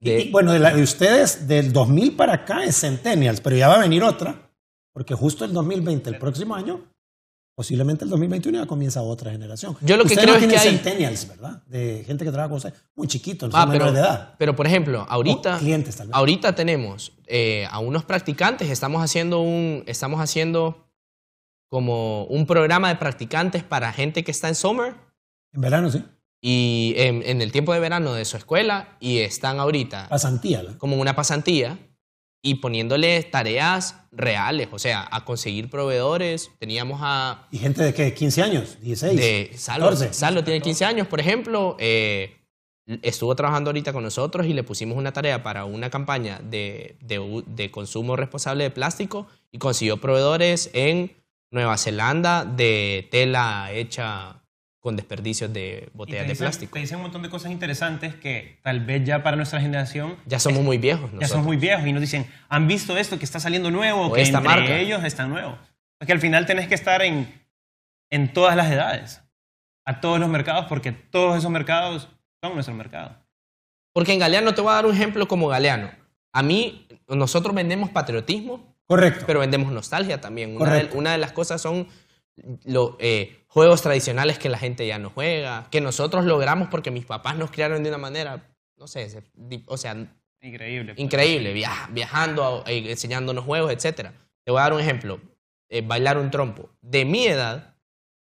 [0.00, 3.76] Pues, bueno, de, la, de ustedes, del 2000 para acá es Centennials, pero ya va
[3.76, 4.50] a venir otra,
[4.92, 6.93] porque justo el 2020, el próximo año,
[7.54, 9.76] posiblemente el 2021 ya comienza otra generación.
[9.80, 11.62] Yo lo que creo es que hay centennials, ¿verdad?
[11.66, 14.34] De gente que trabaja con muy chiquitos, no ah, pero, de edad.
[14.38, 16.16] Pero por ejemplo, ahorita clientes, tal vez.
[16.16, 20.88] ahorita tenemos eh, a unos practicantes, estamos haciendo un estamos haciendo
[21.68, 24.94] como un programa de practicantes para gente que está en summer.
[25.52, 26.04] En verano, sí.
[26.40, 31.16] Y en, el tiempo de verano de su escuela y están ahorita pasantía, como una
[31.16, 31.78] pasantía
[32.46, 36.50] y poniéndole tareas reales, o sea, a conseguir proveedores.
[36.58, 37.48] Teníamos a...
[37.50, 38.14] ¿Y gente de qué?
[38.14, 38.78] ¿15 años?
[38.82, 39.14] ¿16?
[39.14, 39.96] De Salo.
[39.96, 41.74] Salo tiene 15 años, por ejemplo.
[41.80, 42.36] Eh,
[43.00, 47.70] estuvo trabajando ahorita con nosotros y le pusimos una tarea para una campaña de, de,
[47.70, 51.16] consumo responsable de plástico y consiguió proveedores en
[51.50, 54.43] Nueva Zelanda de tela hecha
[54.84, 56.74] con desperdicios de botellas de plástico.
[56.74, 60.16] Te dicen un montón de cosas interesantes que tal vez ya para nuestra generación...
[60.26, 61.10] Ya somos muy viejos.
[61.18, 64.12] Ya somos muy viejos y nos dicen, ¿han visto esto que está saliendo nuevo?
[64.12, 64.76] que esta entre marca.
[64.76, 65.56] ellos está nuevo.
[65.98, 67.32] Porque al final tenés que estar en,
[68.10, 69.22] en todas las edades,
[69.86, 72.10] a todos los mercados, porque todos esos mercados
[72.42, 73.16] son nuestro mercado.
[73.94, 75.92] Porque en Galeano, te voy a dar un ejemplo como Galeano.
[76.34, 78.76] A mí, nosotros vendemos patriotismo.
[78.84, 79.24] Correcto.
[79.26, 80.60] Pero vendemos nostalgia también.
[80.60, 81.88] Una de, una de, las cosas son
[82.64, 87.04] lo, eh, juegos tradicionales que la gente ya no juega, que nosotros logramos porque mis
[87.04, 89.06] papás nos criaron de una manera, no sé,
[89.66, 89.96] o sea,
[90.40, 90.94] increíble.
[90.94, 91.04] Pues.
[91.04, 94.08] Increíble, viajando, eh, enseñándonos juegos, etc.
[94.42, 95.20] Te voy a dar un ejemplo,
[95.68, 96.68] eh, bailar un trompo.
[96.82, 97.76] De mi edad,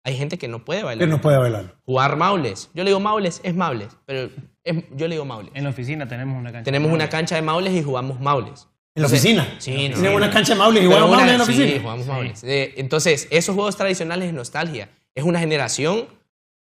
[0.03, 1.07] hay gente que no puede bailar.
[1.07, 1.77] Que no puede bailar.
[1.85, 2.69] Jugar maules.
[2.75, 4.31] Yo le digo maules, es maules, pero
[4.65, 5.53] yo le digo maules.
[5.55, 6.65] En la oficina tenemos una cancha.
[6.65, 8.67] Tenemos una cancha de maules y jugamos maules.
[8.97, 9.47] ¿En la oficina?
[9.59, 9.95] Sí, no.
[9.95, 11.67] ¿Tiene una cancha de maules y jugamos maules en la oficina?
[11.69, 12.43] Sí, jugamos maules.
[12.45, 14.89] entonces, esos juegos tradicionales de nostalgia
[15.21, 16.09] es una generación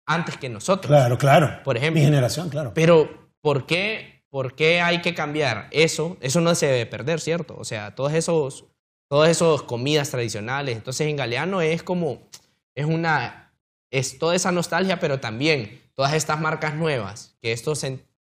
[0.07, 0.89] antes que nosotros.
[0.89, 1.63] Claro, claro.
[1.65, 2.01] Por ejemplo.
[2.01, 2.73] Mi generación, claro.
[2.75, 6.17] Pero, ¿por qué, ¿por qué hay que cambiar eso?
[6.21, 7.57] Eso no se debe perder, ¿cierto?
[7.57, 8.67] O sea, todos esos,
[9.09, 10.77] todas esas comidas tradicionales.
[10.77, 12.29] Entonces, en Galeano es como,
[12.75, 13.55] es una,
[13.91, 17.73] es toda esa nostalgia, pero también todas estas marcas nuevas, que esto,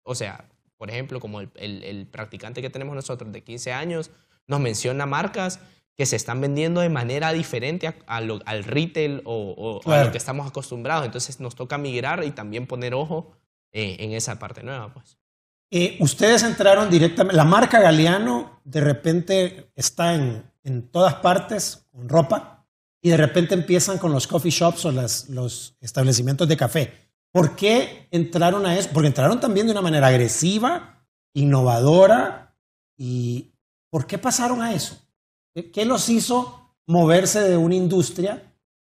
[0.04, 0.46] o sea,
[0.78, 4.12] por ejemplo, como el, el practicante que tenemos nosotros de 15 años,
[4.48, 5.60] nos menciona marcas
[5.98, 11.06] que se están vendiendo de manera diferente al retail o, a lo que estamos acostumbrados.
[11.06, 13.32] Entonces nos toca migrar y también poner ojo
[13.72, 14.94] eh, en esa parte nueva.
[14.94, 15.18] Pues.
[15.72, 22.08] Eh, ustedes entraron directamente, la marca Galeano de repente está en, en todas partes con
[22.08, 22.68] ropa
[23.02, 26.94] y de repente empiezan con los coffee shops o las, los establecimientos de café.
[27.32, 28.90] ¿Por qué entraron a eso?
[28.94, 32.56] Porque entraron también de una manera agresiva, innovadora
[32.96, 33.54] y
[33.90, 35.07] ¿por qué pasaron a eso?
[35.74, 38.44] ¿Qué los hizo moverse de una industria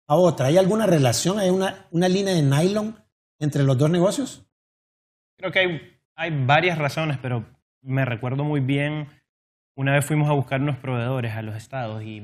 [0.08, 0.48] a otra?
[0.48, 1.40] ¿Hay alguna relación?
[1.40, 2.96] ¿Hay una, una línea de nylon
[3.40, 4.46] entre los dos negocios?
[5.38, 7.46] Creo que hay, hay varias razones, pero
[7.82, 9.08] me recuerdo muy bien,
[9.76, 12.24] una vez fuimos a buscar unos proveedores a los estados y,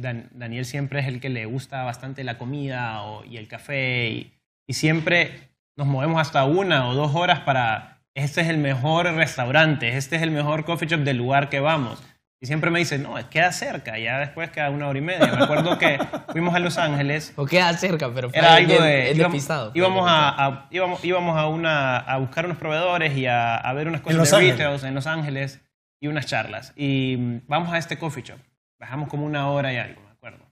[0.00, 4.32] Daniel siempre es el que le gusta bastante la comida y el café y,
[4.66, 9.96] y siempre nos movemos hasta una o dos horas para, este es el mejor restaurante,
[9.96, 12.02] este es el mejor coffee shop del lugar que vamos.
[12.42, 15.32] Y siempre me dicen, no, queda cerca, ya después queda una hora y media.
[15.32, 15.96] Me acuerdo que
[16.32, 17.32] fuimos a Los Ángeles.
[17.36, 19.12] O queda cerca, pero era algo de.
[19.14, 23.86] Íbamos, íbamos a, íbamos, íbamos, a, una, a buscar unos proveedores y a, a ver
[23.86, 25.60] unas cosas de retail en Los Ángeles
[26.00, 26.72] y unas charlas.
[26.74, 28.40] Y mm, vamos a este coffee shop.
[28.80, 30.44] Bajamos como una hora y algo, me acuerdo.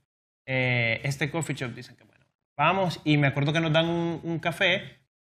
[0.46, 2.24] Eh, este coffee shop dicen que bueno.
[2.57, 4.74] Vamos y me acuerdo que nos dan un, café.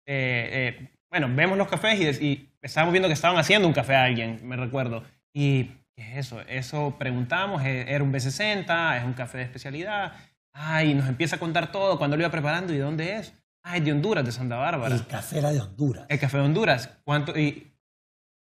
[0.05, 3.95] Eh, eh, bueno, vemos los cafés y, y estábamos viendo que estaban haciendo un café
[3.95, 5.03] a alguien, me recuerdo.
[5.33, 6.41] Y ¿Qué es eso?
[6.41, 10.13] Eso preguntamos, ¿e-, era un B60, es un café de especialidad.
[10.51, 13.33] Ay, nos empieza a contar todo cuando lo iba preparando y de dónde es.
[13.63, 14.93] Ay, de Honduras, de Santa Bárbara.
[14.93, 16.05] El café era de Honduras.
[16.09, 16.89] El café de Honduras.
[17.03, 17.37] ¿Cuánto?
[17.37, 17.71] Y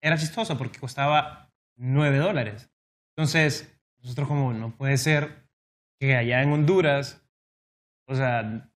[0.01, 2.69] era chistoso porque costaba 9 dólares.
[3.15, 5.47] Entonces, nosotros como, no puede ser
[5.99, 7.23] que allá en Honduras,
[8.07, 8.69] o sea,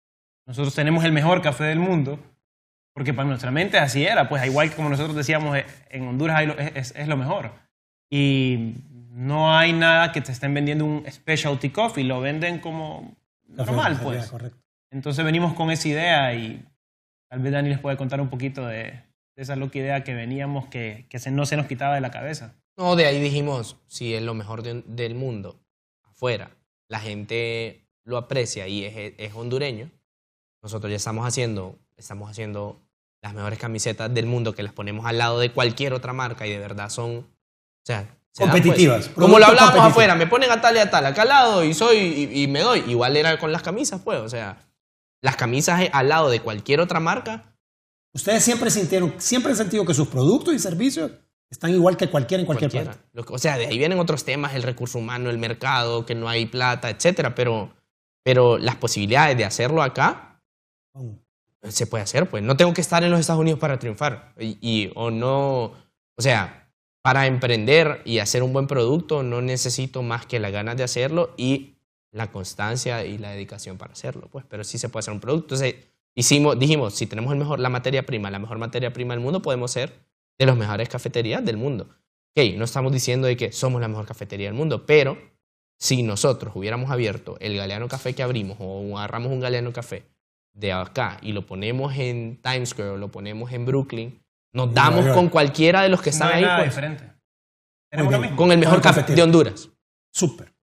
[0.46, 2.20] nosotros tenemos el mejor café del mundo,
[2.94, 5.58] porque para nuestra mente así era, pues igual que como nosotros decíamos,
[5.90, 6.42] en Honduras
[6.76, 7.67] es lo mejor
[8.10, 8.76] y
[9.12, 13.16] no hay nada que te estén vendiendo un specialty coffee, lo venden como
[13.48, 14.32] normal, pues.
[14.92, 16.64] Entonces venimos con esa idea y
[17.30, 19.04] tal vez Dani les puede contar un poquito de,
[19.36, 22.56] esa loca idea que veníamos que, que no se nos quitaba de la cabeza.
[22.78, 25.60] No, de ahí dijimos, si es lo mejor del mundo,
[26.04, 26.52] afuera,
[26.88, 29.90] la gente lo aprecia y es, es hondureño,
[30.62, 32.80] nosotros ya estamos haciendo estamos haciendo
[33.22, 36.52] las mejores camisetas del mundo que las ponemos al lado de cualquier otra marca y
[36.52, 37.28] de verdad son,
[37.88, 39.10] sea, pues, competitivas.
[39.10, 41.74] como lo hablábamos afuera, me ponen a tal y a tal, acá al lado y
[41.74, 42.84] soy y, me doy.
[42.88, 44.58] Igual era con las camisas, pues, o sea,
[45.22, 47.56] las camisas al lado de cualquier otra marca.
[48.14, 51.12] Ustedes siempre sintieron, siempre han sentido que sus productos y servicios
[51.50, 53.00] están igual que cualquiera en cualquier parte.
[53.30, 56.46] O sea, de ahí vienen otros temas, el recurso humano, el mercado, que no hay
[56.46, 57.74] plata, etcétera, pero,
[58.24, 60.42] pero las posibilidades de hacerlo acá
[61.64, 62.44] se puede hacer, pues.
[62.44, 64.34] No tengo que estar en los Estados Unidos para triunfar.
[64.38, 66.67] y o no, o sea,
[67.08, 71.34] para emprender y hacer un buen producto no necesito más que las ganas de hacerlo
[71.38, 71.78] y
[72.12, 75.56] la constancia y la dedicación para hacerlo, pues, pero sí se puede hacer un producto.
[75.56, 79.42] Entonces, hicimos, dijimos, si tenemos mejor, la materia prima, la mejor materia prima del mundo,
[79.42, 79.94] podemos ser
[80.38, 81.88] de las mejores cafeterías del mundo.
[82.36, 85.18] No estamos diciendo de que somos la mejor cafetería del mundo, pero
[85.80, 90.04] si nosotros hubiéramos abierto el Galeano Café que abrimos o agarramos un Galeano Café
[90.52, 94.20] de acá y lo ponemos en Times Square o lo ponemos en Brooklyn,
[94.58, 96.42] nos damos con cualquiera de los que están ahí.
[96.42, 96.70] Nada pues.
[96.70, 97.14] diferente.
[98.36, 99.70] Con el mejor café de Honduras.
[100.12, 100.54] Súper.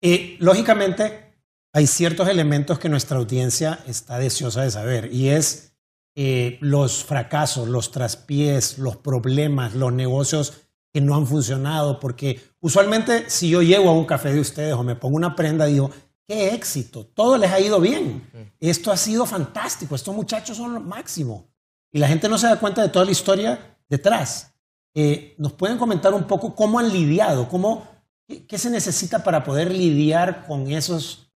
[0.00, 1.32] Y lógicamente
[1.72, 5.74] hay ciertos elementos que nuestra audiencia está deseosa de saber y es
[6.14, 13.30] eh, los fracasos, los traspiés, los problemas, los negocios que no han funcionado, porque usualmente
[13.30, 15.90] si yo llego a un café de ustedes o me pongo una prenda, digo,
[16.26, 18.28] qué éxito, todo les ha ido bien,
[18.60, 21.51] esto ha sido fantástico, estos muchachos son lo máximo.
[21.92, 24.54] Y la gente no se da cuenta de toda la historia detrás.
[24.94, 27.48] Eh, ¿Nos pueden comentar un poco cómo han lidiado?
[27.48, 27.86] Cómo,
[28.26, 31.30] qué, se necesita para poder lidiar con esos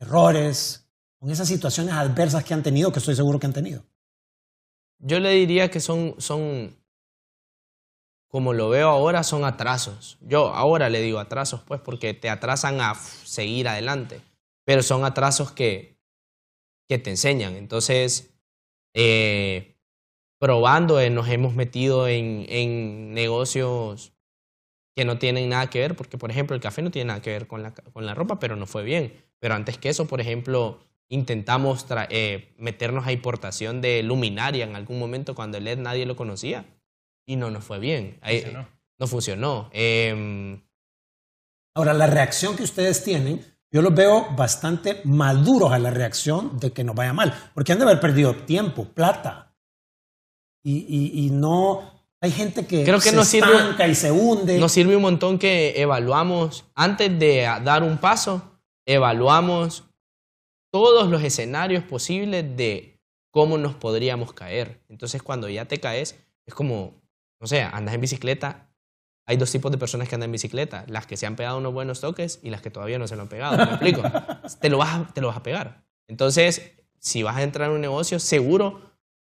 [0.00, 3.84] errores, con esas situaciones adversas que han tenido, que estoy seguro que han tenido?
[5.00, 6.76] Yo le diría que son, son,
[8.28, 10.18] como lo veo ahora, son atrasos.
[10.20, 14.20] Yo ahora le digo atrasos, pues, porque te atrasan a seguir adelante,
[14.64, 16.00] pero son atrasos que,
[16.88, 17.54] que te enseñan.
[17.54, 18.34] Entonces,
[18.94, 19.77] eh,
[20.38, 24.12] probando, eh, nos hemos metido en, en, negocios
[24.96, 27.30] que no tienen nada que ver, porque por ejemplo el café no tiene nada que
[27.30, 29.12] ver con la, con la ropa, pero no fue bien.
[29.38, 34.98] Pero antes que eso, por ejemplo, intentamos eh, meternos a importación de luminaria en algún
[34.98, 36.64] momento cuando el LED nadie lo conocía
[37.26, 38.18] y no nos fue bien.
[38.98, 39.70] No funcionó.
[39.72, 40.60] Em,
[41.78, 46.72] Ahora, la reacción que ustedes tienen, yo los veo bastante maduros a la reacción de
[46.72, 49.47] que nos vaya mal, porque han de haber perdido tiempo, plata,
[50.62, 54.58] y, no hay gente que, Creo que se nos estanca y se hunde.
[54.58, 58.42] Nos sirve un montón que evaluamos, antes de dar un paso,
[58.86, 59.84] evaluamos
[60.72, 64.82] todos los escenarios posibles de cómo nos podríamos caer.
[64.88, 67.00] Entonces cuando ya te caes, es como,
[67.40, 68.68] no sé, andas en bicicleta.
[69.26, 71.74] Hay dos tipos de personas que andan en bicicleta, las que se han pegado unos
[71.74, 73.58] buenos toques y las que todavía no se lo han pegado.
[73.58, 74.02] ¿Me explico?
[74.60, 75.84] te, lo vas te lo vas a pegar.
[76.08, 78.87] Entonces, si vas a entrar en un negocio, seguro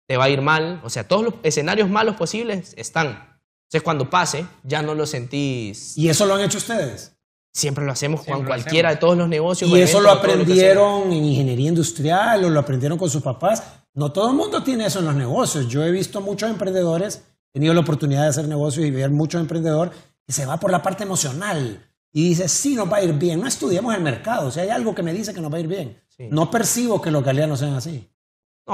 [0.07, 0.81] te va a ir mal.
[0.85, 3.39] O sea, todos los escenarios malos posibles están.
[3.73, 5.97] Entonces, cuando pase, ya no lo sentís.
[5.97, 7.17] ¿Y eso lo han hecho ustedes?
[7.55, 9.71] Siempre lo hacemos con cualquiera de todos los negocios.
[9.71, 13.63] ¿Y eso lo aprendieron en ingeniería industrial o lo aprendieron con sus papás?
[13.95, 15.69] No todo el mundo tiene eso en los negocios.
[15.69, 19.41] Yo he visto muchos emprendedores, he tenido la oportunidad de hacer negocios y ver muchos
[19.41, 19.93] emprendedores
[20.27, 23.41] que se va por la parte emocional y dice, sí, nos va a ir bien.
[23.41, 24.49] No estudiamos el mercado.
[24.49, 25.99] O sea, hay algo que me dice que nos va a ir bien.
[26.31, 28.12] No percibo que los galeanos sean así.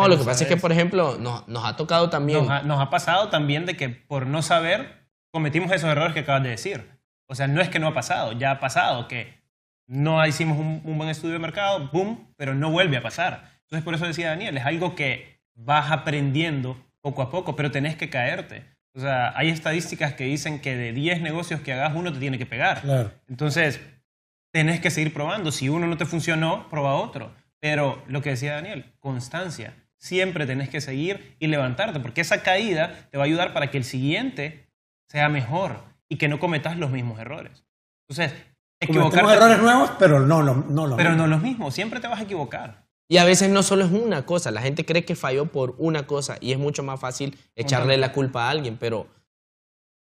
[0.02, 2.46] No, lo que pasa es que, por ejemplo, nos, nos ha tocado también.
[2.64, 6.50] Nos ha, pasado también de que por no saber cometimos esos errores que acabas de
[6.50, 6.88] decir.
[7.26, 9.38] O sea, no es que no ha pasado, ya ha pasado, que
[9.86, 13.50] no hicimos un, buen estudio de mercado, boom, pero no vuelve a pasar.
[13.62, 17.96] Entonces, por eso decía Daniel, es algo que vas aprendiendo poco a poco, pero tenés
[17.96, 18.64] que caerte.
[18.94, 22.38] O sea, hay estadísticas que dicen que de 10 negocios que hagas, uno te tiene
[22.38, 22.80] que pegar.
[22.82, 23.12] Claro.
[23.28, 23.80] Entonces,
[24.50, 25.52] tenés que seguir probando.
[25.52, 27.32] Si uno no te funcionó, prueba otro.
[27.60, 29.74] Pero lo que decía Daniel, constancia.
[29.98, 33.78] Siempre tenés que seguir y levantarte, porque esa caída te va a ayudar para que
[33.78, 34.68] el siguiente
[35.08, 37.64] sea mejor y que no cometas los mismos errores.
[38.08, 38.38] Entonces,
[38.80, 39.32] equivocarte.
[39.32, 42.86] errores nuevos, pero no, no, no Pero no los mismos, siempre te vas a equivocar.
[43.10, 46.06] Y a veces no solo es una cosa, la gente cree que falló por una
[46.06, 49.08] cosa y es mucho más fácil echarle la culpa a alguien, pero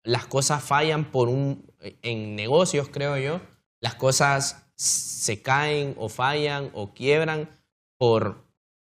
[0.04, 3.42] las cosas fallan por un, en negocios, creo yo,
[3.80, 7.50] las cosas se caen o fallan o quiebran
[7.98, 8.45] por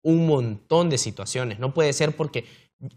[0.07, 1.59] un montón de situaciones.
[1.59, 2.45] No puede ser porque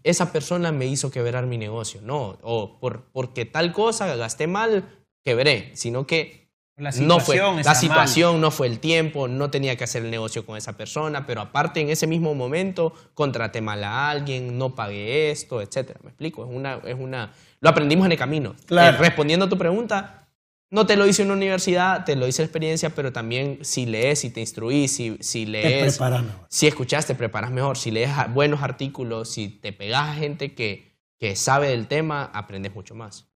[0.04, 4.84] esa persona me hizo quebrar mi negocio, no, o por, porque tal cosa gasté mal,
[5.24, 6.52] quebré, sino que
[7.00, 10.56] no fue la situación, no fue el tiempo, no tenía que hacer el negocio con
[10.56, 15.60] esa persona, pero aparte en ese mismo momento contraté mal a alguien, no pagué esto,
[15.60, 15.98] etcétera.
[16.04, 16.44] ¿Me explico?
[16.44, 18.54] Es una, es una, lo aprendimos en el camino.
[18.66, 18.98] Claro.
[18.98, 20.28] respondiendo a tu pregunta,
[20.70, 24.20] no te lo dice una universidad, te lo dice la experiencia, pero también si lees,
[24.20, 26.46] si te instruís, si, si lees, te mejor.
[26.48, 30.96] si escuchas, te preparas mejor, si lees buenos artículos, si te pegas a gente que,
[31.18, 33.26] que sabe del tema, aprendes mucho más.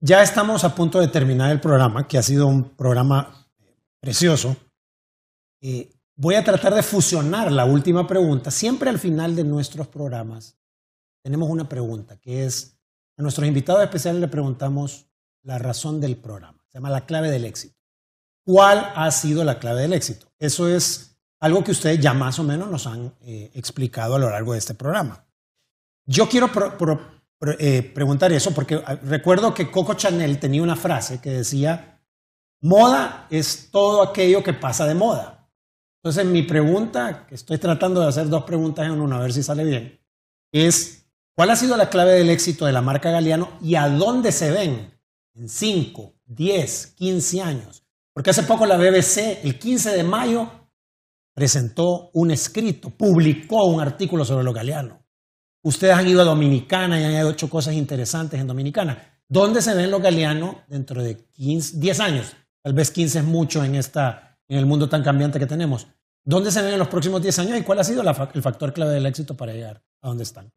[0.00, 3.48] Ya estamos a punto de terminar el programa, que ha sido un programa
[4.00, 4.56] precioso.
[5.60, 8.50] Eh, voy a tratar de fusionar la última pregunta.
[8.50, 10.56] Siempre al final de nuestros programas
[11.22, 12.78] tenemos una pregunta, que es,
[13.16, 15.07] a nuestros invitados especiales le preguntamos
[15.48, 16.62] la razón del programa.
[16.68, 17.74] Se llama la clave del éxito.
[18.44, 20.30] ¿Cuál ha sido la clave del éxito?
[20.38, 24.28] Eso es algo que ustedes ya más o menos nos han eh, explicado a lo
[24.28, 25.24] largo de este programa.
[26.04, 26.50] Yo quiero
[27.58, 32.02] eh, preguntar eso porque ah, recuerdo que Coco Chanel tenía una frase que decía,
[32.60, 35.50] moda es todo aquello que pasa de moda.
[36.02, 39.42] Entonces mi pregunta, que estoy tratando de hacer dos preguntas en una, a ver si
[39.42, 39.98] sale bien,
[40.52, 44.30] es, ¿cuál ha sido la clave del éxito de la marca Galeano y a dónde
[44.30, 44.97] se ven
[45.38, 47.84] en 5, 10, 15 años?
[48.12, 50.50] Porque hace poco la BBC, el 15 de mayo,
[51.34, 55.04] presentó un escrito, publicó un artículo sobre lo galeano.
[55.62, 59.22] Ustedes han ido a Dominicana y han hecho cosas interesantes en Dominicana.
[59.28, 62.36] ¿Dónde se ven los galeanos dentro de 15, 10 años?
[62.62, 65.86] Tal vez 15 es mucho en, esta, en el mundo tan cambiante que tenemos.
[66.24, 68.94] ¿Dónde se ven en los próximos 10 años y cuál ha sido el factor clave
[68.94, 70.52] del éxito para llegar a donde están?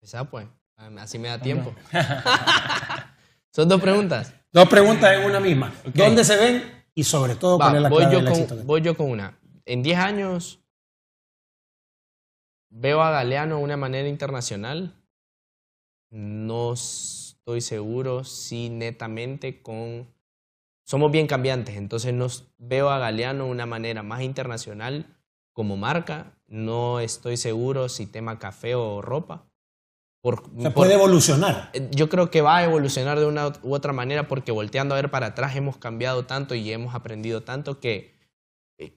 [0.00, 1.74] Esa pues, así me da tiempo.
[3.50, 4.34] Son dos preguntas.
[4.52, 5.72] Dos preguntas en una misma.
[5.92, 8.56] ¿Dónde se ven y sobre todo cuál es la clave del éxito?
[8.64, 9.38] Voy yo con una.
[9.64, 10.60] En 10 años
[12.68, 14.94] veo a Galeano de una manera internacional.
[16.10, 20.12] No estoy seguro si netamente con...
[20.86, 25.06] Somos bien cambiantes, entonces nos veo a Galeano de una manera más internacional
[25.52, 26.38] como marca.
[26.46, 29.46] No estoy seguro si tema café o ropa.
[30.58, 31.70] Se puede evolucionar.
[31.72, 34.96] Eh, yo creo que va a evolucionar de una u otra manera porque volteando a
[34.96, 38.14] ver para atrás hemos cambiado tanto y hemos aprendido tanto que,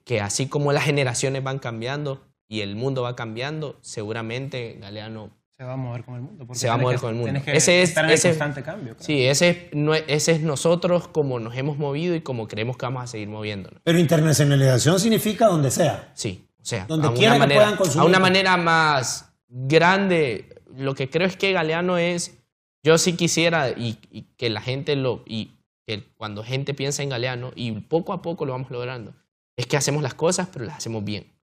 [0.04, 5.64] que así como las generaciones van cambiando, y el mundo va cambiando, seguramente Galeano se
[5.64, 6.46] va a mover con el mundo.
[6.52, 7.40] Se va a mover con el mundo.
[7.46, 8.94] ese es, estar en constante cambio.
[9.00, 13.02] Sí, ese es, ese es nosotros como nos hemos movido y como creemos que vamos
[13.02, 13.80] a seguir moviéndonos.
[13.82, 16.12] Pero internacionalización significa donde sea.
[16.14, 18.02] Sí, o sea, donde quiera que puedan consumir.
[18.02, 22.38] A una manera más grande, lo que creo es que Galeano es,
[22.82, 23.94] yo sí quisiera y,
[24.36, 25.52] que la gente lo, y
[25.86, 29.14] que cuando gente piensa en Galeano, y poco a poco lo vamos logrando,
[29.56, 31.38] es que hacemos las cosas, pero las hacemos bien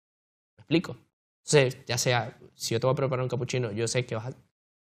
[0.73, 0.97] explico?
[1.45, 4.27] Entonces, ya sea, si yo te voy a preparar un capuchino, yo sé que vas
[4.27, 4.33] a...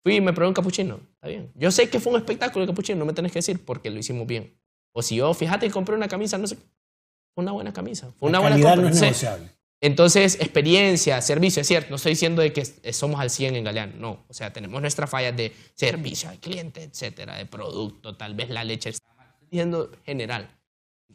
[0.03, 1.51] Fui y me preparé un capuchino, está bien.
[1.55, 3.99] Yo sé que fue un espectáculo el capuchino, no me tenés que decir porque lo
[3.99, 4.57] hicimos bien.
[4.93, 6.55] O si yo, fíjate, compré una camisa, no sé,
[7.35, 8.75] fue una buena camisa, fue una buena compra.
[8.75, 9.49] No es negociable.
[9.79, 13.93] Entonces, experiencia, servicio, es cierto, no estoy diciendo de que somos al 100 en Galeano,
[13.97, 14.25] no.
[14.27, 18.63] O sea, tenemos nuestras fallas de servicio al cliente, etcétera, de producto, tal vez la
[18.63, 19.27] leche está mal.
[19.33, 20.49] Estoy diciendo general.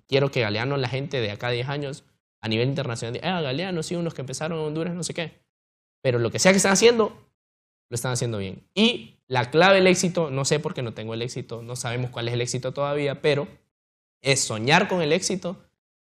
[0.06, 2.04] Quiero que Galeano, la gente de acá 10 años,
[2.40, 5.42] a nivel internacional, ah, Galeano, sí, unos que empezaron en Honduras, no sé qué.
[6.00, 7.32] Pero lo que sea que están haciendo,
[7.88, 8.68] lo están haciendo bien.
[8.74, 12.10] Y la clave del éxito, no sé por qué no tengo el éxito, no sabemos
[12.10, 13.48] cuál es el éxito todavía, pero
[14.20, 15.64] es soñar con el éxito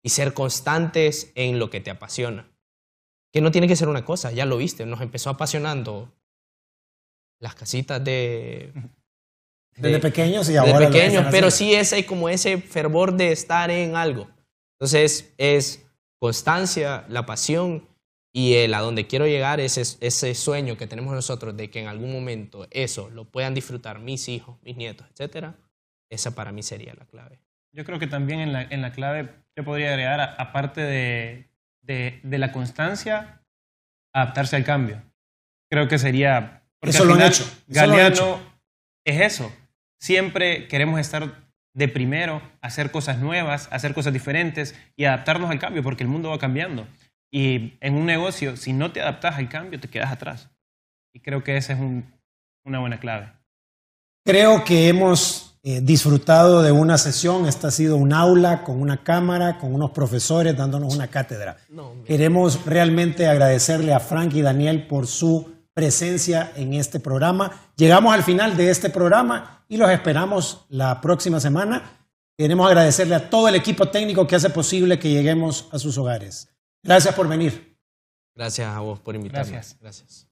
[0.04, 2.52] y ser constantes en lo que te apasiona.
[3.32, 6.12] Que no tiene que ser una cosa, ya lo viste, nos empezó apasionando
[7.40, 8.74] las casitas de...
[9.76, 10.80] Desde pequeños y ahora...
[10.80, 14.28] De pequeños, pero sí ese como ese fervor de estar en algo.
[14.80, 15.86] Entonces es
[16.20, 17.88] constancia, la pasión
[18.34, 21.88] y el a donde quiero llegar, ese, ese sueño que tenemos nosotros de que en
[21.88, 25.58] algún momento eso lo puedan disfrutar mis hijos, mis nietos, etcétera,
[26.10, 27.40] esa para mí sería la clave.
[27.74, 31.50] Yo creo que también en la, en la clave yo podría agregar, aparte de,
[31.82, 33.44] de, la constancia,
[34.14, 35.02] adaptarse al cambio.
[35.70, 36.64] Creo que sería...
[36.82, 37.46] Eso lo han hecho.
[37.68, 38.40] Galeano
[39.06, 39.54] es eso.
[40.00, 45.84] Siempre queremos estar de primero hacer cosas nuevas, hacer cosas diferentes y adaptarnos al cambio,
[45.84, 46.88] porque el mundo va cambiando.
[47.32, 50.50] Y en un negocio, si no te adaptas al cambio, te quedas atrás.
[51.14, 51.80] Y creo que esa es
[52.66, 53.32] una buena clave.
[54.26, 57.46] Creo que hemos eh, disfrutado de una sesión.
[57.46, 61.58] Esta ha sido un aula con una cámara, con unos profesores dándonos una cátedra.
[62.06, 67.52] Queremos realmente agradecerle a Frank y Daniel por su presencia en este programa.
[67.76, 72.00] Llegamos al final de este programa y los esperamos la próxima semana.
[72.36, 76.50] Queremos agradecerle a todo el equipo técnico que hace posible que lleguemos a sus hogares.
[76.84, 77.78] Gracias por venir.
[78.36, 79.52] Gracias a vos por invitarme.
[79.52, 79.78] Gracias.
[79.80, 80.28] Gracias.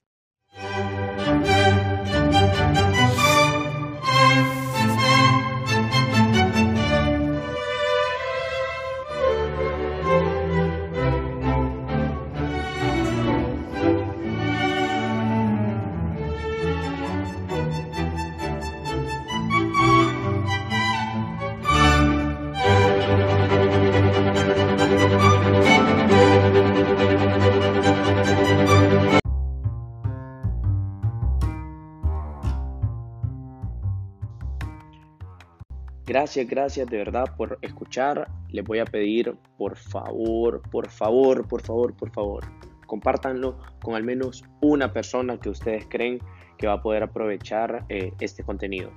[36.09, 38.27] Gracias, gracias de verdad por escuchar.
[38.49, 42.43] Les voy a pedir, por favor, por favor, por favor, por favor,
[42.87, 46.17] compártanlo con al menos una persona que ustedes creen
[46.57, 48.91] que va a poder aprovechar eh, este contenido.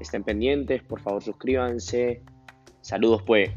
[0.00, 2.22] Estén pendientes, por favor suscríbanse.
[2.82, 3.48] Saludos pues.